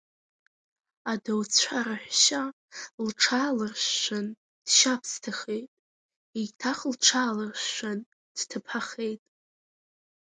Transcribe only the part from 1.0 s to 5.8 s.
Адауцәа раҳәшьа лҽаалыршәшәан, дшьабсҭахеит,